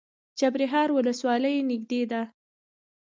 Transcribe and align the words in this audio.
چپرهار 0.39 0.89
ولسوالۍ 0.97 1.55
نږدې 1.69 2.01
ده؟ 2.11 2.21